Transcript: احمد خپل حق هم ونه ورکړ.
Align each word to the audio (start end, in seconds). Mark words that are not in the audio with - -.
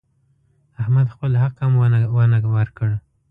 احمد 0.81 1.07
خپل 1.13 1.31
حق 1.41 1.55
هم 1.63 1.73
ونه 2.19 2.37
ورکړ. 2.55 2.89